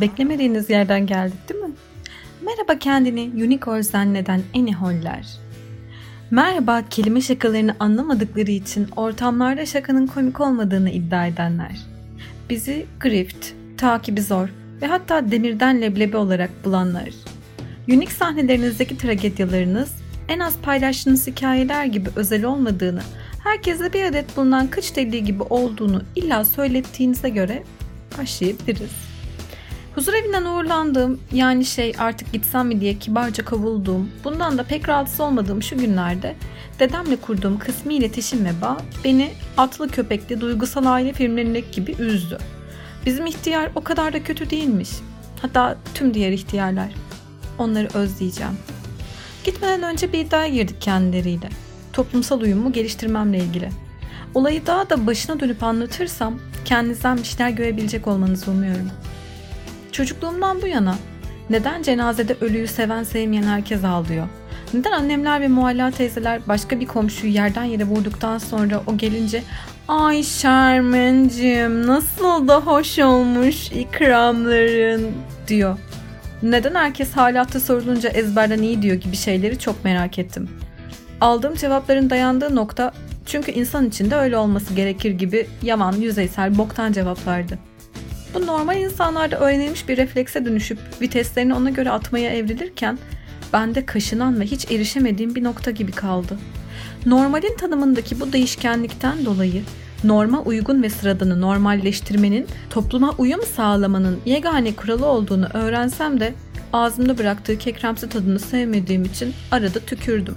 Beklemediğiniz 0.00 0.70
yerden 0.70 1.06
geldik 1.06 1.48
değil 1.48 1.60
mi? 1.60 1.70
Merhaba 2.42 2.78
kendini 2.78 3.44
unicorn 3.44 3.80
zanneden 3.80 4.42
eniholler. 4.54 5.26
Merhaba 6.30 6.82
kelime 6.90 7.20
şakalarını 7.20 7.76
anlamadıkları 7.80 8.50
için 8.50 8.88
ortamlarda 8.96 9.66
şakanın 9.66 10.06
komik 10.06 10.40
olmadığını 10.40 10.90
iddia 10.90 11.26
edenler. 11.26 11.80
Bizi 12.50 12.86
grift, 13.00 13.46
takibi 13.76 14.22
zor 14.22 14.48
ve 14.82 14.86
hatta 14.86 15.30
demirden 15.30 15.80
leblebi 15.80 16.16
olarak 16.16 16.50
bulanlar. 16.64 17.10
Unik 17.88 18.12
sahnelerinizdeki 18.12 18.98
tragedyalarınız 18.98 19.92
en 20.28 20.40
az 20.40 20.58
paylaştığınız 20.62 21.26
hikayeler 21.26 21.84
gibi 21.84 22.10
özel 22.16 22.44
olmadığını, 22.44 23.02
herkese 23.44 23.92
bir 23.92 24.04
adet 24.04 24.36
bulunan 24.36 24.68
kıç 24.68 24.96
deliği 24.96 25.24
gibi 25.24 25.42
olduğunu 25.42 26.02
illa 26.16 26.44
söylettiğinize 26.44 27.28
göre 27.28 27.62
başlayabiliriz. 28.18 29.10
Huzur 29.94 30.14
evinden 30.14 30.44
uğurlandığım 30.44 31.20
yani 31.32 31.64
şey 31.64 31.92
artık 31.98 32.32
gitsem 32.32 32.68
mi 32.68 32.80
diye 32.80 32.98
kibarca 32.98 33.44
kovulduğum, 33.44 34.10
bundan 34.24 34.58
da 34.58 34.62
pek 34.62 34.88
rahatsız 34.88 35.20
olmadığım 35.20 35.62
şu 35.62 35.78
günlerde 35.78 36.36
dedemle 36.78 37.16
kurduğum 37.16 37.58
kısmi 37.58 37.94
iletişim 37.94 38.44
ve 38.44 38.50
bağ 38.62 38.76
beni 39.04 39.30
atlı 39.56 39.88
köpekli 39.88 40.40
duygusal 40.40 40.86
aile 40.86 41.12
filmlerindeki 41.12 41.70
gibi 41.70 41.92
üzdü. 41.92 42.38
Bizim 43.06 43.26
ihtiyar 43.26 43.70
o 43.74 43.80
kadar 43.80 44.12
da 44.12 44.22
kötü 44.22 44.50
değilmiş. 44.50 44.90
Hatta 45.42 45.76
tüm 45.94 46.14
diğer 46.14 46.32
ihtiyarlar. 46.32 46.94
Onları 47.58 47.88
özleyeceğim. 47.94 48.52
Gitmeden 49.44 49.82
önce 49.82 50.12
bir 50.12 50.18
iddiaya 50.18 50.48
girdik 50.48 50.80
kendileriyle. 50.80 51.48
Toplumsal 51.92 52.40
uyumu 52.40 52.72
geliştirmemle 52.72 53.38
ilgili. 53.38 53.68
Olayı 54.34 54.66
daha 54.66 54.90
da 54.90 55.06
başına 55.06 55.40
dönüp 55.40 55.62
anlatırsam 55.62 56.38
kendinizden 56.64 57.16
bir 57.16 57.24
şeyler 57.24 57.50
görebilecek 57.50 58.06
olmanızı 58.06 58.50
umuyorum. 58.50 58.90
Çocukluğumdan 59.92 60.62
bu 60.62 60.66
yana 60.66 60.94
neden 61.50 61.82
cenazede 61.82 62.36
ölüyü 62.40 62.66
seven 62.66 63.02
sevmeyen 63.02 63.42
herkes 63.42 63.84
ağlıyor? 63.84 64.26
Neden 64.74 64.92
annemler 64.92 65.40
ve 65.40 65.48
mualla 65.48 65.90
teyzeler 65.90 66.40
başka 66.48 66.80
bir 66.80 66.86
komşuyu 66.86 67.32
yerden 67.32 67.64
yere 67.64 67.84
vurduktan 67.84 68.38
sonra 68.38 68.82
o 68.86 68.96
gelince 68.96 69.42
Ay 69.88 70.22
Şermin'cim 70.22 71.86
nasıl 71.86 72.48
da 72.48 72.56
hoş 72.56 72.98
olmuş 72.98 73.72
ikramların 73.72 75.12
diyor. 75.48 75.78
Neden 76.42 76.74
herkes 76.74 77.12
halatta 77.12 77.60
sorulunca 77.60 78.08
ezberden 78.08 78.62
iyi 78.62 78.82
diyor 78.82 78.96
gibi 78.96 79.16
şeyleri 79.16 79.58
çok 79.58 79.84
merak 79.84 80.18
ettim. 80.18 80.48
Aldığım 81.20 81.54
cevapların 81.54 82.10
dayandığı 82.10 82.56
nokta 82.56 82.92
çünkü 83.26 83.52
insan 83.52 83.88
içinde 83.88 84.16
öyle 84.16 84.36
olması 84.36 84.74
gerekir 84.74 85.10
gibi 85.10 85.46
yaman, 85.62 85.92
yüzeysel, 85.92 86.58
boktan 86.58 86.92
cevaplardı. 86.92 87.58
Bu 88.34 88.46
normal 88.46 88.80
insanlarda 88.80 89.38
öğrenilmiş 89.38 89.88
bir 89.88 89.96
reflekse 89.96 90.44
dönüşüp 90.44 90.78
viteslerini 91.00 91.54
ona 91.54 91.70
göre 91.70 91.90
atmaya 91.90 92.30
evrilirken 92.30 92.98
bende 93.52 93.86
kaşınan 93.86 94.40
ve 94.40 94.44
hiç 94.44 94.70
erişemediğim 94.70 95.34
bir 95.34 95.44
nokta 95.44 95.70
gibi 95.70 95.92
kaldı. 95.92 96.38
Normalin 97.06 97.56
tanımındaki 97.56 98.20
bu 98.20 98.32
değişkenlikten 98.32 99.24
dolayı 99.24 99.62
norma 100.04 100.42
uygun 100.42 100.82
ve 100.82 100.90
sıradanı 100.90 101.40
normalleştirmenin 101.40 102.46
topluma 102.70 103.14
uyum 103.18 103.42
sağlamanın 103.56 104.20
yegane 104.24 104.76
kuralı 104.76 105.06
olduğunu 105.06 105.46
öğrensem 105.54 106.20
de 106.20 106.34
ağzımda 106.72 107.18
bıraktığı 107.18 107.58
kekremsi 107.58 108.08
tadını 108.08 108.38
sevmediğim 108.38 109.04
için 109.04 109.34
arada 109.50 109.78
tükürdüm. 109.78 110.36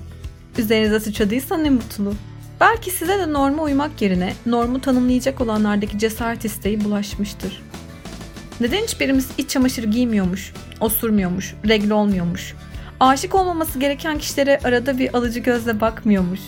Üzerinize 0.58 1.00
sıçradıysa 1.00 1.58
ne 1.58 1.70
mutlu. 1.70 2.14
Belki 2.62 2.92
size 2.92 3.20
de 3.20 3.34
norma 3.34 3.64
uymak 3.64 4.02
yerine 4.02 4.34
normu 4.46 4.82
tanımlayacak 4.82 5.42
olanlardaki 5.42 6.00
cesaret 6.00 6.46
isteği 6.46 6.84
bulaşmıştır. 6.84 7.62
Neden 8.60 8.84
hiçbirimiz 8.84 9.30
iç 9.38 9.50
çamaşırı 9.50 9.88
giymiyormuş, 9.88 10.54
osurmuyormuş, 10.80 11.56
regle 11.68 11.94
olmuyormuş? 11.94 12.54
Aşık 13.00 13.36
olmaması 13.36 13.80
gereken 13.80 14.18
kişilere 14.18 14.60
arada 14.64 15.00
bir 15.00 15.18
alıcı 15.18 15.40
gözle 15.40 15.82
bakmıyormuş. 15.82 16.40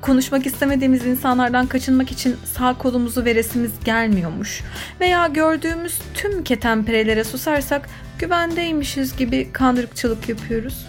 Konuşmak 0.00 0.46
istemediğimiz 0.46 1.06
insanlardan 1.06 1.66
kaçınmak 1.66 2.12
için 2.12 2.36
sağ 2.54 2.78
kolumuzu 2.78 3.24
veresimiz 3.24 3.70
gelmiyormuş. 3.84 4.62
Veya 5.00 5.26
gördüğümüz 5.26 5.98
tüm 6.14 6.44
ketenperelere 6.44 7.24
susarsak 7.24 7.88
güvendeymişiz 8.18 9.16
gibi 9.16 9.52
kandırıkçılık 9.52 10.28
yapıyoruz. 10.28 10.86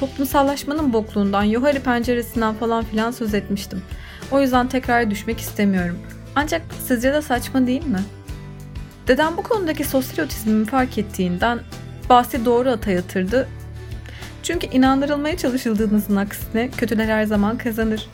Toplumsallaşmanın 0.00 0.92
bokluğundan, 0.92 1.42
yuharı 1.42 1.80
penceresinden 1.80 2.54
falan 2.54 2.84
filan 2.84 3.10
söz 3.10 3.34
etmiştim. 3.34 3.82
O 4.30 4.40
yüzden 4.40 4.68
tekrar 4.68 5.10
düşmek 5.10 5.40
istemiyorum. 5.40 5.98
Ancak 6.36 6.62
sizce 6.86 7.12
de 7.12 7.22
saçma 7.22 7.66
değil 7.66 7.86
mi? 7.86 8.00
Dedem 9.08 9.36
bu 9.36 9.42
konudaki 9.42 9.84
sosyal 9.84 10.24
otizmimi 10.26 10.66
fark 10.66 10.98
ettiğinden 10.98 11.60
bahsi 12.08 12.44
doğru 12.44 12.70
ata 12.70 12.90
yatırdı. 12.90 13.48
Çünkü 14.42 14.66
inandırılmaya 14.66 15.36
çalışıldığınızın 15.36 16.16
aksine 16.16 16.70
kötüler 16.70 17.08
her 17.08 17.24
zaman 17.24 17.58
kazanır. 17.58 18.08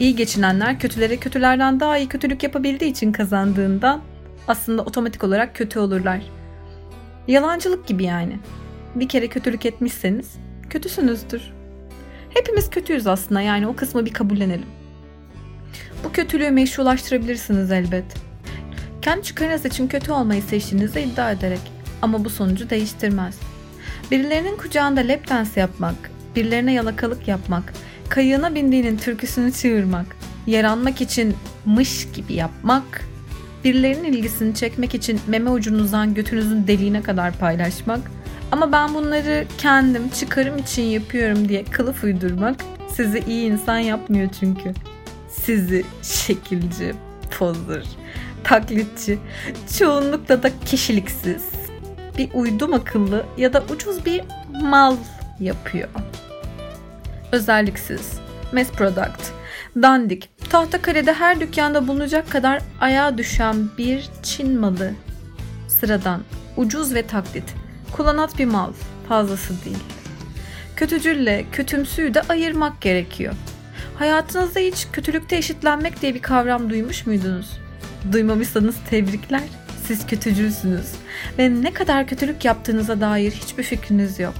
İyi 0.00 0.16
geçinenler 0.16 0.78
kötülere 0.78 1.16
kötülerden 1.16 1.80
daha 1.80 1.98
iyi 1.98 2.08
kötülük 2.08 2.42
yapabildiği 2.42 2.90
için 2.90 3.12
kazandığından 3.12 4.00
aslında 4.48 4.82
otomatik 4.82 5.24
olarak 5.24 5.54
kötü 5.54 5.78
olurlar. 5.78 6.22
Yalancılık 7.28 7.86
gibi 7.86 8.04
yani. 8.04 8.38
Bir 8.94 9.08
kere 9.08 9.28
kötülük 9.28 9.66
etmişseniz 9.66 10.36
kötüsünüzdür. 10.72 11.42
Hepimiz 12.30 12.70
kötüyüz 12.70 13.06
aslında 13.06 13.40
yani 13.40 13.66
o 13.66 13.76
kısmı 13.76 14.04
bir 14.04 14.12
kabullenelim. 14.12 14.66
Bu 16.04 16.12
kötülüğü 16.12 16.50
meşrulaştırabilirsiniz 16.50 17.70
elbet. 17.70 18.04
Kendi 19.02 19.22
çıkarınız 19.22 19.64
için 19.64 19.88
kötü 19.88 20.12
olmayı 20.12 20.42
seçtiğinizi 20.42 21.00
iddia 21.00 21.32
ederek 21.32 21.60
ama 22.02 22.24
bu 22.24 22.30
sonucu 22.30 22.70
değiştirmez. 22.70 23.38
Birilerinin 24.10 24.56
kucağında 24.56 25.00
lap 25.00 25.28
dance 25.28 25.60
yapmak, 25.60 26.10
birilerine 26.36 26.72
yalakalık 26.72 27.28
yapmak, 27.28 27.72
kayığına 28.08 28.54
bindiğinin 28.54 28.96
türküsünü 28.96 29.52
çığırmak, 29.52 30.16
yaranmak 30.46 31.00
için 31.00 31.36
mış 31.64 32.08
gibi 32.12 32.34
yapmak, 32.34 33.04
birilerinin 33.64 34.12
ilgisini 34.12 34.54
çekmek 34.54 34.94
için 34.94 35.20
meme 35.26 35.50
ucunuzdan 35.50 36.14
götünüzün 36.14 36.66
deliğine 36.66 37.02
kadar 37.02 37.38
paylaşmak 37.38 38.00
ama 38.52 38.72
ben 38.72 38.94
bunları 38.94 39.44
kendim 39.58 40.08
çıkarım 40.08 40.58
için 40.58 40.82
yapıyorum 40.82 41.48
diye 41.48 41.64
kılıf 41.64 42.04
uydurmak 42.04 42.56
sizi 42.88 43.18
iyi 43.26 43.50
insan 43.50 43.78
yapmıyor 43.78 44.28
çünkü. 44.40 44.72
Sizi 45.28 45.84
şekilci, 46.02 46.94
pozur, 47.38 47.82
taklitçi, 48.44 49.18
çoğunlukla 49.78 50.42
da 50.42 50.50
kişiliksiz, 50.64 51.44
bir 52.18 52.34
uydum 52.34 52.72
akıllı 52.72 53.24
ya 53.36 53.52
da 53.52 53.62
ucuz 53.74 54.06
bir 54.06 54.22
mal 54.62 54.96
yapıyor. 55.40 55.88
Özelliksiz, 57.32 58.12
mass 58.52 58.70
product, 58.70 59.30
dandik, 59.76 60.30
tahtakalede 60.50 61.12
her 61.12 61.40
dükkanda 61.40 61.88
bulunacak 61.88 62.30
kadar 62.30 62.62
ayağa 62.80 63.18
düşen 63.18 63.56
bir 63.78 64.08
Çin 64.22 64.60
malı. 64.60 64.92
Sıradan, 65.68 66.20
ucuz 66.56 66.94
ve 66.94 67.06
taklit, 67.06 67.54
kullanat 67.92 68.38
bir 68.38 68.44
mal, 68.44 68.72
fazlası 69.08 69.64
değil. 69.64 69.84
Kötücülle 70.76 71.44
kötümsüyü 71.52 72.14
de 72.14 72.22
ayırmak 72.22 72.80
gerekiyor. 72.80 73.34
Hayatınızda 73.98 74.60
hiç 74.60 74.86
kötülükte 74.92 75.36
eşitlenmek 75.36 76.02
diye 76.02 76.14
bir 76.14 76.22
kavram 76.22 76.70
duymuş 76.70 77.06
muydunuz? 77.06 77.60
Duymamışsanız 78.12 78.76
tebrikler. 78.90 79.42
Siz 79.86 80.06
kötücülsünüz 80.06 80.86
ve 81.38 81.62
ne 81.62 81.72
kadar 81.72 82.06
kötülük 82.06 82.44
yaptığınıza 82.44 83.00
dair 83.00 83.30
hiçbir 83.30 83.62
fikriniz 83.62 84.18
yok. 84.18 84.34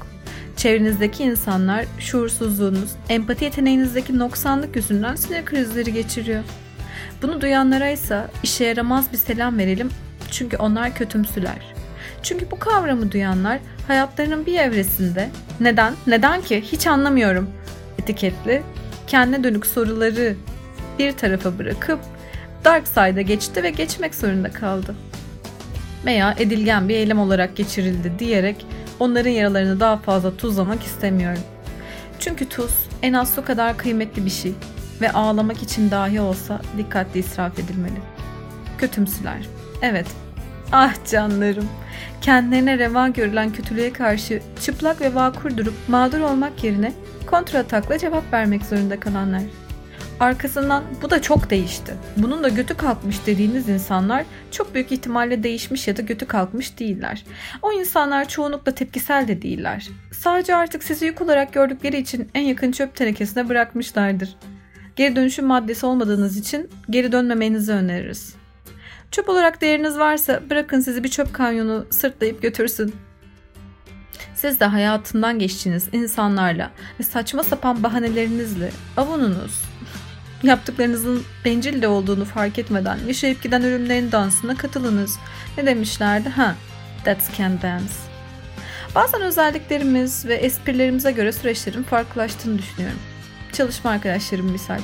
Çevrenizdeki 0.56 1.22
insanlar 1.22 1.84
şuursuzluğunuz, 1.98 2.90
empati 3.08 3.44
yeteneğinizdeki 3.44 4.18
noksanlık 4.18 4.76
yüzünden 4.76 5.14
sinir 5.14 5.44
krizleri 5.44 5.92
geçiriyor. 5.92 6.42
Bunu 7.22 7.40
duyanlara 7.40 7.90
ise 7.90 8.26
işe 8.42 8.64
yaramaz 8.64 9.12
bir 9.12 9.18
selam 9.18 9.58
verelim 9.58 9.90
çünkü 10.30 10.56
onlar 10.56 10.94
kötümsüler. 10.94 11.81
Çünkü 12.22 12.50
bu 12.50 12.58
kavramı 12.58 13.12
duyanlar 13.12 13.58
hayatlarının 13.88 14.46
bir 14.46 14.58
evresinde 14.58 15.30
neden, 15.60 15.94
neden 16.06 16.42
ki 16.42 16.60
hiç 16.60 16.86
anlamıyorum 16.86 17.50
etiketli 17.98 18.62
kendine 19.06 19.44
dönük 19.44 19.66
soruları 19.66 20.36
bir 20.98 21.12
tarafa 21.12 21.58
bırakıp 21.58 22.00
Dark 22.64 22.88
Side'a 22.88 23.20
geçti 23.20 23.62
ve 23.62 23.70
geçmek 23.70 24.14
zorunda 24.14 24.50
kaldı. 24.50 24.94
Veya 26.06 26.34
edilgen 26.38 26.88
bir 26.88 26.94
eylem 26.94 27.18
olarak 27.18 27.56
geçirildi 27.56 28.12
diyerek 28.18 28.66
onların 29.00 29.30
yaralarını 29.30 29.80
daha 29.80 29.96
fazla 29.96 30.36
tuzlamak 30.36 30.82
istemiyorum. 30.82 31.42
Çünkü 32.18 32.48
tuz 32.48 32.72
en 33.02 33.12
az 33.12 33.34
su 33.34 33.44
kadar 33.44 33.76
kıymetli 33.76 34.24
bir 34.24 34.30
şey 34.30 34.52
ve 35.00 35.12
ağlamak 35.12 35.62
için 35.62 35.90
dahi 35.90 36.20
olsa 36.20 36.60
dikkatli 36.78 37.20
israf 37.20 37.58
edilmeli. 37.58 38.00
Kötümsüler. 38.78 39.38
Evet. 39.82 40.06
Ah 40.72 40.94
canlarım. 41.10 41.68
Kendilerine 42.20 42.78
reva 42.78 43.08
görülen 43.08 43.52
kötülüğe 43.52 43.92
karşı 43.92 44.42
çıplak 44.60 45.00
ve 45.00 45.14
vakur 45.14 45.56
durup 45.56 45.74
mağdur 45.88 46.20
olmak 46.20 46.64
yerine 46.64 46.92
kontratakla 47.26 47.98
cevap 47.98 48.32
vermek 48.32 48.64
zorunda 48.64 49.00
kalanlar. 49.00 49.42
arkasından 50.20 50.84
bu 51.02 51.10
da 51.10 51.22
çok 51.22 51.50
değişti. 51.50 51.94
Bunun 52.16 52.44
da 52.44 52.48
götü 52.48 52.76
kalkmış 52.76 53.26
dediğiniz 53.26 53.68
insanlar 53.68 54.24
çok 54.50 54.74
büyük 54.74 54.92
ihtimalle 54.92 55.42
değişmiş 55.42 55.88
ya 55.88 55.96
da 55.96 56.02
götü 56.02 56.26
kalkmış 56.26 56.78
değiller. 56.78 57.24
O 57.62 57.72
insanlar 57.72 58.28
çoğunlukla 58.28 58.72
tepkisel 58.72 59.28
de 59.28 59.42
değiller. 59.42 59.88
Sadece 60.12 60.54
artık 60.56 60.84
sizi 60.84 61.06
yük 61.06 61.20
olarak 61.20 61.52
gördükleri 61.52 61.98
için 61.98 62.28
en 62.34 62.42
yakın 62.42 62.72
çöp 62.72 62.94
tenekesine 62.96 63.48
bırakmışlardır. 63.48 64.36
Geri 64.96 65.16
dönüşüm 65.16 65.46
maddesi 65.46 65.86
olmadığınız 65.86 66.36
için 66.36 66.70
geri 66.90 67.12
dönmemenizi 67.12 67.72
öneririz. 67.72 68.41
Çöp 69.12 69.28
olarak 69.28 69.60
değeriniz 69.60 69.98
varsa 69.98 70.40
bırakın 70.50 70.80
sizi 70.80 71.04
bir 71.04 71.08
çöp 71.08 71.34
kamyonu 71.34 71.86
sırtlayıp 71.90 72.42
götürsün. 72.42 72.94
Siz 74.34 74.60
de 74.60 74.64
hayatından 74.64 75.38
geçtiğiniz 75.38 75.88
insanlarla 75.92 76.70
ve 77.00 77.04
saçma 77.04 77.42
sapan 77.42 77.82
bahanelerinizle 77.82 78.70
avununuz. 78.96 79.62
Yaptıklarınızın 80.42 81.22
bencil 81.44 81.82
de 81.82 81.88
olduğunu 81.88 82.24
fark 82.24 82.58
etmeden 82.58 82.98
yaşayıp 83.06 83.42
giden 83.42 83.62
ölümlerin 83.62 84.12
dansına 84.12 84.56
katılınız. 84.56 85.18
Ne 85.58 85.66
demişlerdi? 85.66 86.28
Ha, 86.28 86.54
that's 87.04 87.38
can 87.38 87.62
dance. 87.62 87.94
Bazen 88.94 89.22
özelliklerimiz 89.22 90.26
ve 90.26 90.34
esprilerimize 90.34 91.12
göre 91.12 91.32
süreçlerin 91.32 91.82
farklılaştığını 91.82 92.58
düşünüyorum. 92.58 92.98
Çalışma 93.52 93.90
arkadaşlarım 93.90 94.50
misal. 94.50 94.78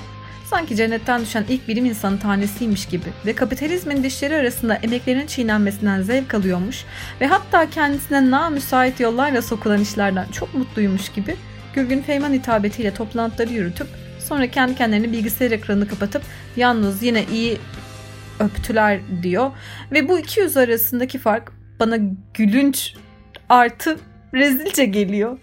Sanki 0.50 0.76
cennetten 0.76 1.20
düşen 1.20 1.44
ilk 1.48 1.68
bilim 1.68 1.84
insanı 1.84 2.18
tanesiymiş 2.18 2.86
gibi 2.86 3.06
ve 3.26 3.34
kapitalizmin 3.34 4.02
dişleri 4.02 4.34
arasında 4.34 4.74
emeklerinin 4.74 5.26
çiğnenmesinden 5.26 6.02
zevk 6.02 6.34
alıyormuş 6.34 6.84
ve 7.20 7.26
hatta 7.26 7.70
kendisine 7.70 8.30
namüsait 8.30 9.00
yollarla 9.00 9.42
sokulan 9.42 9.80
işlerden 9.80 10.26
çok 10.32 10.54
mutluymuş 10.54 11.08
gibi 11.12 11.36
Gürgün 11.74 12.02
Feyman 12.02 12.32
hitabetiyle 12.32 12.94
toplantıları 12.94 13.52
yürütüp 13.52 13.86
sonra 14.18 14.50
kendi 14.50 14.74
kendilerini 14.74 15.12
bilgisayar 15.12 15.50
ekranını 15.50 15.88
kapatıp 15.88 16.22
yalnız 16.56 17.02
yine 17.02 17.24
iyi 17.32 17.58
öptüler 18.40 19.00
diyor. 19.22 19.50
Ve 19.92 20.08
bu 20.08 20.18
iki 20.18 20.40
yüz 20.40 20.56
arasındaki 20.56 21.18
fark 21.18 21.52
bana 21.80 21.96
gülünç 22.34 22.94
artı 23.48 23.98
rezilce 24.34 24.84
geliyor 24.84 25.38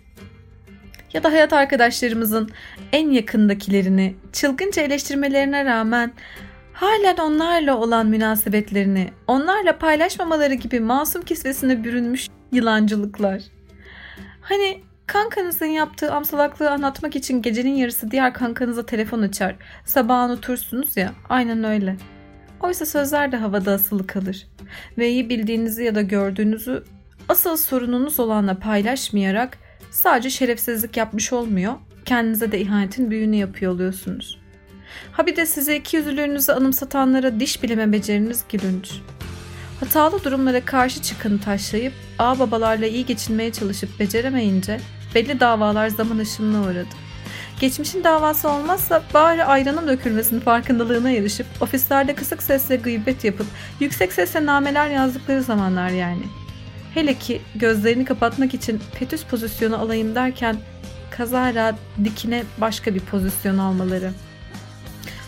ya 1.16 1.24
da 1.24 1.32
hayat 1.32 1.54
arkadaşlarımızın 1.54 2.50
en 2.92 3.10
yakındakilerini 3.10 4.16
çılgınca 4.34 4.82
eleştirmelerine 4.82 5.66
rağmen 5.66 6.12
halen 6.74 7.18
onlarla 7.18 7.78
olan 7.78 8.08
münasebetlerini 8.08 9.10
onlarla 9.28 9.78
paylaşmamaları 9.78 10.54
gibi 10.54 10.80
masum 10.80 11.22
kisvesine 11.22 11.84
bürünmüş 11.84 12.28
yılancılıklar. 12.52 13.42
Hani 14.42 14.82
kankanızın 15.08 15.66
yaptığı 15.66 16.12
amsalaklığı 16.12 16.72
anlatmak 16.72 17.16
için 17.16 17.42
gecenin 17.42 17.76
yarısı 17.76 18.12
diğer 18.12 18.34
kankanıza 18.34 18.86
telefon 18.86 19.22
açar. 19.22 19.56
Sabah 19.86 20.26
unutursunuz 20.30 20.98
ya 20.98 21.12
aynen 21.30 21.64
öyle. 21.64 21.96
Oysa 22.62 22.86
sözler 22.86 23.32
de 23.32 23.38
havada 23.38 23.72
asılı 23.72 24.08
kalır. 24.08 24.48
Ve 24.98 25.10
iyi 25.10 25.30
bildiğinizi 25.30 25.84
ya 25.84 25.96
da 25.96 26.02
gördüğünüzü 26.02 26.84
asıl 27.30 27.58
sorununuz 27.58 28.20
olanla 28.20 28.60
paylaşmayarak 28.60 29.65
Sadece 29.96 30.30
şerefsizlik 30.30 30.98
yapmış 30.98 31.34
olmuyor, 31.34 31.74
kendinize 32.06 32.52
de 32.52 32.60
ihanetin 32.60 33.12
büyüğünü 33.12 33.36
yapıyor 33.36 33.72
oluyorsunuz. 33.72 34.40
Ha 35.12 35.26
bir 35.26 35.36
de 35.36 35.46
size 35.46 35.76
iki 35.76 35.98
yüzlülüğünüzü 35.98 36.52
anımsatanlara 36.52 37.40
diş 37.40 37.64
bileme 37.64 37.92
beceriniz 37.92 38.44
gülünç. 38.52 38.92
Hatalı 39.80 40.24
durumlara 40.24 40.66
karşı 40.66 41.02
çıkanı 41.02 41.42
taşlayıp 41.42 41.94
ağ 42.20 42.40
babalarla 42.40 42.86
iyi 42.86 43.06
geçinmeye 43.06 43.52
çalışıp 43.52 44.00
beceremeyince 44.00 44.80
belli 45.16 45.40
davalar 45.40 45.90
zaman 45.90 46.18
ışığına 46.18 46.62
uğradı. 46.62 46.96
Geçmişin 47.60 48.04
davası 48.04 48.50
olmazsa 48.50 49.04
bari 49.14 49.44
ayranın 49.44 49.88
dökülmesinin 49.88 50.40
farkındalığına 50.40 51.12
erişip 51.12 51.46
ofislerde 51.62 52.16
kısık 52.16 52.44
sesle 52.44 52.76
gıybet 52.76 53.24
yapıp 53.24 53.48
yüksek 53.80 54.14
sesle 54.14 54.46
nameler 54.46 54.90
yazdıkları 54.90 55.44
zamanlar 55.44 55.90
yani.'' 55.90 56.45
Hele 56.96 57.14
ki 57.14 57.42
gözlerini 57.56 58.06
kapatmak 58.06 58.54
için 58.54 58.82
petüs 59.00 59.24
pozisyonu 59.24 59.78
alayım 59.78 60.16
derken 60.16 60.58
kazara 61.12 61.76
dikine 62.04 62.44
başka 62.58 62.96
bir 62.96 63.00
pozisyon 63.00 63.58
almaları. 63.58 64.12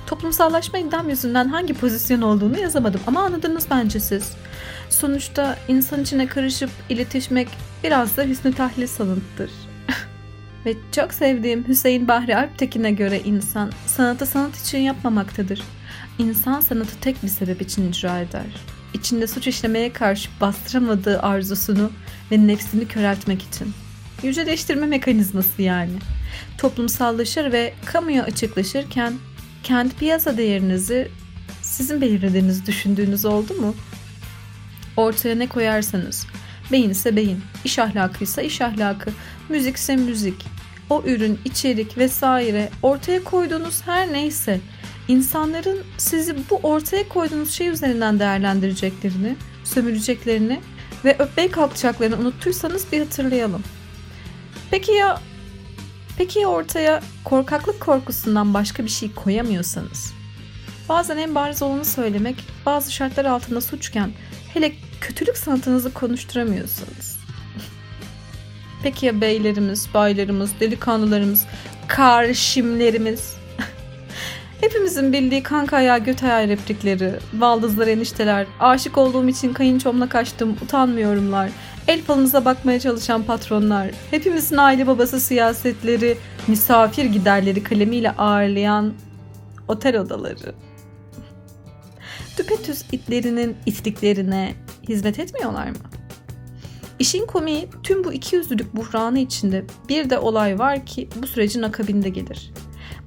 Toplumsallaşma 0.06 0.80
iddiam 0.80 1.10
yüzünden 1.10 1.48
hangi 1.48 1.74
pozisyon 1.74 2.22
olduğunu 2.22 2.60
yazamadım 2.60 3.02
ama 3.08 3.22
anladınız 3.22 3.68
bence 3.72 4.00
siz. 4.00 4.32
Sonuçta 4.90 5.58
insan 5.68 6.02
içine 6.02 6.28
karışıp 6.28 6.70
iletişmek 6.90 7.48
biraz 7.84 8.18
da 8.18 8.24
hüsnü 8.24 8.54
tahlil 8.54 8.88
sanatdır. 8.88 9.52
Ve 10.66 10.74
çok 10.92 11.14
sevdiğim 11.14 11.68
Hüseyin 11.68 12.08
Bahri 12.08 12.38
Alptekin'e 12.38 12.92
göre 12.92 13.20
insan 13.20 13.72
sanatı 13.86 14.26
sanat 14.26 14.62
için 14.62 14.80
yapmamaktadır. 14.80 15.62
İnsan 16.20 16.60
sanatı 16.60 17.00
tek 17.02 17.24
bir 17.24 17.28
sebep 17.28 17.62
için 17.62 17.92
icra 17.92 18.20
eder 18.20 18.77
içinde 18.94 19.28
suç 19.28 19.48
işlemeye 19.48 19.94
karşı 19.94 20.30
bastıramadığı 20.42 21.20
arzusunu 21.20 21.92
ve 22.32 22.48
nefsini 22.48 22.88
köreltmek 22.88 23.42
için. 23.42 23.74
Yüceleştirme 24.24 24.86
mekanizması 24.86 25.62
yani. 25.62 25.94
Toplumsallaşır 26.58 27.52
ve 27.52 27.74
kamuya 27.86 28.24
açıklaşırken 28.24 29.14
kendi 29.64 29.96
piyasa 29.96 30.38
değerinizi 30.38 31.12
sizin 31.62 32.02
belirlediğinizi 32.02 32.66
düşündüğünüz 32.66 33.26
oldu 33.26 33.54
mu? 33.54 33.76
Ortaya 34.98 35.36
ne 35.36 35.48
koyarsanız, 35.48 36.28
beyin 36.72 36.90
ise 36.90 37.16
beyin, 37.16 37.42
iş 37.64 37.80
ahlakıysa 37.80 38.42
iş 38.42 38.62
ahlakı, 38.62 39.12
müzikse 39.50 39.96
müzik, 39.96 40.46
o 40.90 41.04
ürün, 41.06 41.40
içerik 41.46 41.98
vesaire 41.98 42.70
ortaya 42.82 43.24
koyduğunuz 43.24 43.82
her 43.86 44.14
neyse 44.14 44.60
insanların 45.08 45.84
sizi 45.98 46.36
bu 46.50 46.56
ortaya 46.56 47.10
koyduğunuz 47.10 47.52
şey 47.52 47.68
üzerinden 47.68 48.20
değerlendireceklerini, 48.20 49.36
sömüreceklerini 49.64 50.62
ve 51.06 51.16
öpmeye 51.20 51.52
kalkacaklarını 51.52 52.18
unuttuysanız 52.18 52.92
bir 52.92 53.00
hatırlayalım. 53.00 53.64
Peki 54.72 54.92
ya 54.92 55.22
Peki 56.18 56.40
ya 56.40 56.48
ortaya 56.48 57.02
korkaklık 57.24 57.80
korkusundan 57.80 58.54
başka 58.54 58.84
bir 58.84 58.90
şey 58.90 59.14
koyamıyorsanız? 59.14 60.14
Bazen 60.90 61.18
en 61.18 61.36
bariz 61.36 61.62
olanı 61.62 61.86
söylemek 61.86 62.36
bazı 62.66 62.92
şartlar 62.94 63.26
altında 63.26 63.62
suçken 63.62 64.12
hele 64.54 64.72
kötülük 65.02 65.38
sanatınızı 65.38 65.94
konuşturamıyorsanız. 65.94 67.20
Peki 68.84 69.06
ya 69.06 69.22
beylerimiz, 69.22 69.88
baylarımız, 69.94 70.52
delikanlılarımız, 70.60 71.46
karşimlerimiz 71.88 73.34
Hepimizin 74.62 75.14
bildiği 75.14 75.44
kanka 75.44 75.78
ayağı 75.78 76.00
göt 76.00 76.24
ayağı 76.24 76.48
replikleri, 76.48 77.14
baldızlar 77.34 77.88
enişteler, 77.88 78.48
aşık 78.60 78.98
olduğum 78.98 79.28
için 79.30 79.54
kayınçomla 79.54 80.10
kaçtım, 80.10 80.58
utanmıyorumlar, 80.64 81.50
el 81.88 82.02
falınıza 82.02 82.46
bakmaya 82.46 82.80
çalışan 82.80 83.24
patronlar, 83.24 83.92
hepimizin 84.12 84.58
aile 84.58 84.88
babası 84.88 85.20
siyasetleri, 85.20 86.18
misafir 86.48 87.06
giderleri 87.06 87.64
kalemiyle 87.64 88.12
ağırlayan 88.12 88.94
otel 89.68 89.98
odaları. 89.98 90.56
Düpetüz 92.38 92.84
itlerinin 92.92 93.56
itliklerine 93.66 94.54
hizmet 94.90 95.20
etmiyorlar 95.20 95.70
mı? 95.70 95.78
İşin 97.00 97.26
komiği 97.26 97.70
tüm 97.84 98.04
bu 98.04 98.14
iki 98.14 98.36
yüzlülük 98.36 98.76
buhranı 98.76 99.20
içinde 99.20 99.66
bir 99.90 100.10
de 100.10 100.20
olay 100.20 100.60
var 100.60 100.86
ki 100.86 101.10
bu 101.16 101.28
sürecin 101.28 101.62
akabinde 101.62 102.10
gelir. 102.10 102.52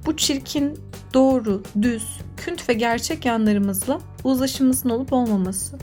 Bu 0.05 0.17
çirkin 0.17 0.90
doğru, 1.13 1.63
düz, 1.81 2.07
künt 2.37 2.69
ve 2.69 2.73
gerçek 2.73 3.25
yanlarımızla 3.25 3.99
uzlaşımımızın 4.23 4.89
olup 4.89 5.13
olmaması. 5.13 5.77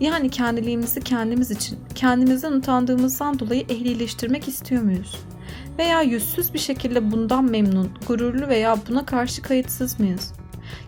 Yani 0.00 0.30
kendiliğimizi 0.30 1.00
kendimiz 1.00 1.50
için, 1.50 1.78
kendimizden 1.94 2.52
utandığımızdan 2.52 3.38
dolayı 3.38 3.64
ehlileştirmek 3.68 4.48
istiyor 4.48 4.82
muyuz? 4.82 5.16
Veya 5.78 6.02
yüzsüz 6.02 6.54
bir 6.54 6.58
şekilde 6.58 7.12
bundan 7.12 7.44
memnun, 7.44 7.90
gururlu 8.08 8.48
veya 8.48 8.78
buna 8.88 9.06
karşı 9.06 9.42
kayıtsız 9.42 10.00
mıyız? 10.00 10.32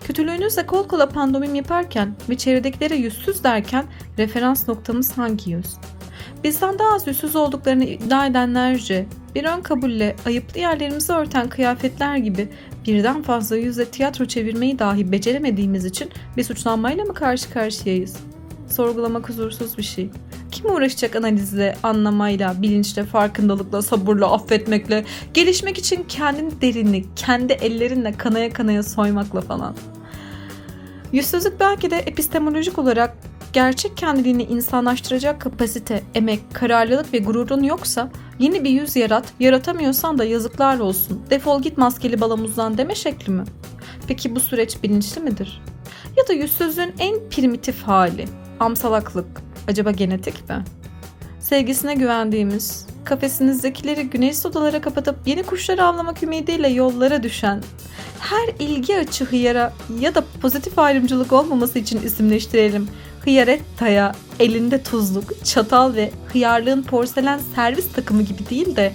Kötülüğünüzle 0.04 0.66
kol 0.66 0.88
kola 0.88 1.08
pandomim 1.08 1.54
yaparken 1.54 2.14
ve 2.28 2.36
çevredekilere 2.36 2.96
yüzsüz 2.96 3.44
derken 3.44 3.84
referans 4.18 4.68
noktamız 4.68 5.18
hangi 5.18 5.50
yüz? 5.50 5.66
Bizden 6.44 6.78
daha 6.78 6.94
az 6.94 7.06
yüzsüz 7.06 7.36
olduklarını 7.36 7.84
iddia 7.84 8.26
edenlerce 8.26 9.06
bir 9.34 9.44
ön 9.44 9.60
kabulle 9.60 10.16
ayıplı 10.26 10.60
yerlerimizi 10.60 11.12
örten 11.12 11.48
kıyafetler 11.48 12.16
gibi 12.16 12.48
birden 12.86 13.22
fazla 13.22 13.56
yüzle 13.56 13.84
tiyatro 13.84 14.24
çevirmeyi 14.24 14.78
dahi 14.78 15.12
beceremediğimiz 15.12 15.84
için 15.84 16.10
bir 16.36 16.44
suçlanmayla 16.44 17.04
mı 17.04 17.14
karşı 17.14 17.52
karşıyayız? 17.52 18.16
Sorgulamak 18.70 19.28
huzursuz 19.28 19.78
bir 19.78 19.82
şey. 19.82 20.10
Kim 20.50 20.70
uğraşacak 20.70 21.16
analizle, 21.16 21.76
anlamayla, 21.82 22.62
bilinçle, 22.62 23.04
farkındalıkla, 23.04 23.82
sabırla, 23.82 24.32
affetmekle, 24.32 25.04
gelişmek 25.34 25.78
için 25.78 26.04
kendini 26.08 26.60
derinlik, 26.60 27.06
kendi 27.16 27.52
ellerinle 27.52 28.12
kanaya 28.12 28.52
kanaya 28.52 28.82
soymakla 28.82 29.40
falan. 29.40 29.76
Yüzsüzlük 31.12 31.60
belki 31.60 31.90
de 31.90 31.96
epistemolojik 31.96 32.78
olarak 32.78 33.16
gerçek 33.54 33.96
kendiliğini 33.96 34.42
insanlaştıracak 34.42 35.40
kapasite, 35.40 36.02
emek, 36.14 36.40
kararlılık 36.52 37.12
ve 37.12 37.18
gururun 37.18 37.62
yoksa 37.62 38.10
yeni 38.38 38.64
bir 38.64 38.70
yüz 38.70 38.96
yarat, 38.96 39.24
yaratamıyorsan 39.40 40.18
da 40.18 40.24
yazıklar 40.24 40.78
olsun, 40.78 41.22
defol 41.30 41.62
git 41.62 41.78
maskeli 41.78 42.20
balamuzdan 42.20 42.78
deme 42.78 42.94
şekli 42.94 43.32
mi? 43.32 43.44
Peki 44.08 44.36
bu 44.36 44.40
süreç 44.40 44.82
bilinçli 44.82 45.20
midir? 45.20 45.62
Ya 46.16 46.28
da 46.28 46.32
yüzsüzlüğün 46.32 46.94
en 46.98 47.28
primitif 47.30 47.82
hali, 47.82 48.24
amsalaklık, 48.60 49.42
acaba 49.68 49.90
genetik 49.90 50.48
mi? 50.48 50.64
Sevgisine 51.40 51.94
güvendiğimiz, 51.94 52.86
kafesinizdekileri 53.04 54.02
güneş 54.10 54.46
odalara 54.46 54.80
kapatıp 54.80 55.16
yeni 55.26 55.42
kuşları 55.42 55.84
avlamak 55.84 56.22
ümidiyle 56.22 56.68
yollara 56.68 57.22
düşen, 57.22 57.62
her 58.20 58.48
ilgi 58.58 58.96
açı 58.96 59.24
hıyara 59.24 59.72
ya 60.00 60.14
da 60.14 60.24
pozitif 60.42 60.78
ayrımcılık 60.78 61.32
olmaması 61.32 61.78
için 61.78 62.02
isimleştirelim. 62.02 62.88
Hıyaretta'ya 63.24 64.12
elinde 64.40 64.82
tuzluk, 64.82 65.44
çatal 65.44 65.94
ve 65.94 66.10
hıyarlığın 66.32 66.82
porselen 66.82 67.40
servis 67.54 67.92
takımı 67.92 68.22
gibi 68.22 68.48
değil 68.50 68.76
de 68.76 68.92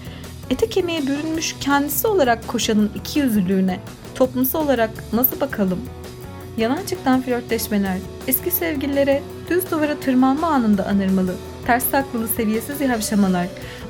ete 0.50 0.70
kemiğe 0.70 1.08
bürünmüş 1.08 1.56
kendisi 1.60 2.08
olarak 2.08 2.48
koşanın 2.48 2.92
iki 2.96 3.20
yüzlülüğüne 3.20 3.80
toplumsal 4.16 4.64
olarak 4.64 4.90
nasıl 5.14 5.40
bakalım? 5.40 5.80
Yanan 6.58 6.86
çıktan 6.86 7.22
flörtleşmeler, 7.22 7.98
eski 8.28 8.52
sevgililere 8.52 9.24
düz 9.50 9.72
duvara 9.72 10.00
tırmanma 10.00 10.48
anında 10.48 10.86
anırmalı, 10.86 11.36
ters 11.66 11.92
taklalı 11.92 12.28
seviyesiz 12.28 12.82
yavşamalar, 12.82 13.48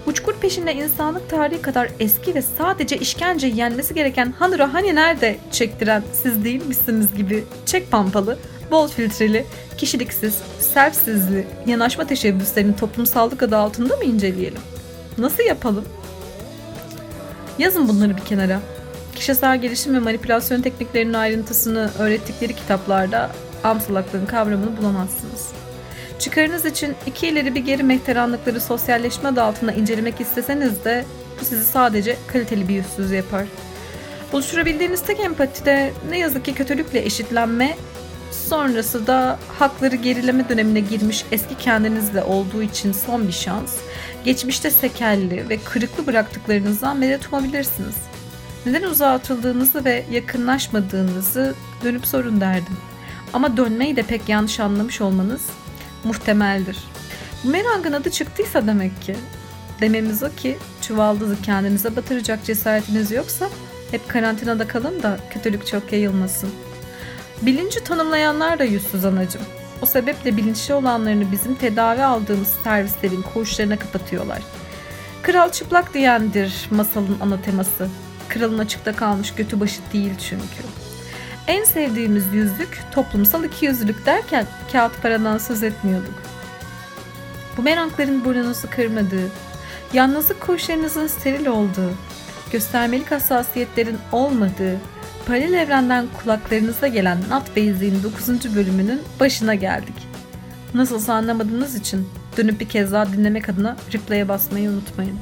uçkur 0.08 0.34
peşinde 0.34 0.74
insanlık 0.74 1.29
tarihi 1.29 1.62
kadar 1.62 1.89
eski 2.00 2.36
ve 2.36 2.41
sadece 2.41 2.98
işkence 2.98 3.48
yenmesi 3.48 3.93
gereken 3.93 4.34
Hanura 4.39 4.74
hani 4.74 4.96
nerede 4.96 5.38
çektiren 5.51 6.03
siz 6.24 6.43
değil 6.43 6.65
misiniz 6.65 7.08
gibi 7.17 7.43
çek 7.65 7.91
pampalı, 7.91 8.38
bol 8.72 8.88
filtreli, 8.88 9.46
kişiliksiz, 9.78 10.38
serpsizli 10.60 11.48
yanaşma 11.66 12.08
teşebbüslerini 12.08 12.76
toplumsallık 12.76 13.44
adı 13.44 13.58
altında 13.58 13.96
mı 13.96 14.04
inceleyelim? 14.04 14.62
Nasıl 15.18 15.44
yapalım? 15.44 15.86
Yazın 17.60 17.88
bunları 17.88 18.18
bir 18.18 18.22
kenara. 18.22 18.60
Kişisel 19.16 19.62
gelişim 19.62 19.94
ve 19.94 20.00
manipülasyon 20.00 20.62
tekniklerinin 20.62 21.14
ayrıntısını 21.14 21.90
öğrettikleri 22.00 22.56
kitaplarda 22.56 23.30
amsalaklığın 23.64 24.26
kavramını 24.26 24.78
bulamazsınız. 24.78 25.52
Çıkarınız 26.20 26.66
için 26.66 26.96
iki 27.06 27.28
ileri 27.28 27.56
bir 27.56 27.66
geri 27.66 27.84
mehteranlıkları 27.84 28.62
sosyalleşme 28.62 29.30
adı 29.30 29.42
altında 29.42 29.72
incelemek 29.72 30.22
isteseniz 30.22 30.86
de 30.86 31.06
bu 31.42 31.46
sizi 31.46 31.66
sadece 31.66 32.18
kaliteli 32.28 32.68
bir 32.68 32.74
yüzsüz 32.74 33.12
yapar. 33.12 33.46
Oluşturabildiğiniz 34.34 35.02
tek 35.02 35.20
empati 35.20 35.66
de 35.66 35.92
ne 36.10 36.20
yazık 36.20 36.46
ki 36.46 36.54
kötülükle 36.54 37.06
eşitlenme, 37.06 37.78
sonrası 38.31 39.07
da 39.07 39.39
hakları 39.59 39.95
gerileme 39.95 40.50
dönemine 40.50 40.79
girmiş 40.79 41.25
eski 41.31 41.57
kendinizle 41.57 42.24
olduğu 42.24 42.63
için 42.63 42.91
son 42.91 43.27
bir 43.27 43.33
şans, 43.33 43.77
geçmişte 44.25 44.71
sekelli 44.71 45.50
ve 45.50 45.57
kırıklı 45.57 46.07
bıraktıklarınızdan 46.07 46.98
medet 46.98 47.27
umabilirsiniz. 47.27 47.95
Neden 48.65 48.83
uzağa 48.83 49.12
atıldığınızı 49.12 49.86
ve 49.86 50.05
yakınlaşmadığınızı 50.12 51.55
dönüp 51.83 52.07
sorun 52.07 52.41
derdim. 52.41 52.77
Ama 53.33 53.57
dönmeyi 53.57 53.95
de 53.95 54.03
pek 54.03 54.29
yanlış 54.29 54.59
anlamış 54.59 55.01
olmanız 55.01 55.41
muhtemeldir. 56.03 56.77
Bu 57.43 57.50
merangın 57.50 57.93
adı 57.93 58.09
çıktıysa 58.09 58.67
demek 58.67 59.01
ki. 59.01 59.15
Dememiz 59.81 60.24
o 60.24 60.29
ki 60.29 60.57
çuvaldızı 60.81 61.41
kendinize 61.41 61.95
batıracak 61.95 62.45
cesaretiniz 62.45 63.12
yoksa 63.12 63.50
hep 63.91 64.09
karantinada 64.09 64.67
kalın 64.67 65.03
da 65.03 65.19
kötülük 65.33 65.67
çok 65.67 65.93
yayılmasın. 65.93 66.50
Bilinci 67.41 67.84
tanımlayanlar 67.84 68.60
da 68.60 68.63
yüzsüz 68.63 69.05
anacım. 69.05 69.41
O 69.81 69.86
sebeple 69.86 70.38
bilinçli 70.38 70.74
olanlarını 70.74 71.31
bizim 71.31 71.55
tedavi 71.55 72.03
aldığımız 72.03 72.53
servislerin 72.63 73.22
koğuşlarına 73.34 73.79
kapatıyorlar. 73.79 74.39
Kral 75.22 75.51
çıplak 75.51 75.93
diyendir 75.93 76.67
masalın 76.72 77.17
ana 77.22 77.41
teması. 77.41 77.89
Kralın 78.29 78.60
açıkta 78.60 78.96
kalmış 78.96 79.36
götü 79.36 79.60
başı 79.60 79.81
değil 79.93 80.12
çünkü. 80.29 80.63
En 81.48 81.63
sevdiğimiz 81.63 82.34
yüzlük 82.34 82.81
toplumsal 82.91 83.43
ikiyüzlülük 83.43 84.05
derken 84.05 84.46
kağıt 84.72 85.01
paradan 85.01 85.38
söz 85.38 85.63
etmiyorduk. 85.63 86.24
Bu 87.58 87.62
merakların 87.62 88.25
burnunuzu 88.25 88.69
kırmadığı, 88.69 89.29
yalnızlık 89.93 90.41
koşullarınızın 90.41 91.08
steril 91.08 91.46
olduğu, 91.46 91.91
göstermelik 92.51 93.12
hassasiyetlerin 93.12 93.98
olmadığı, 94.12 94.77
paralel 95.29 95.53
evrenden 95.53 96.05
kulaklarınıza 96.24 96.88
gelen 96.88 97.17
Not 97.17 97.50
Basic'in 97.50 98.03
9. 98.03 98.55
bölümünün 98.55 99.01
başına 99.19 99.55
geldik. 99.55 99.95
Nasılsa 100.74 101.13
anlamadığınız 101.13 101.75
için 101.75 102.09
dönüp 102.38 102.59
bir 102.59 102.69
kez 102.69 102.91
daha 102.91 103.13
dinlemek 103.13 103.50
adına 103.50 103.77
replay'e 103.93 104.27
basmayı 104.27 104.69
unutmayın. 104.69 105.19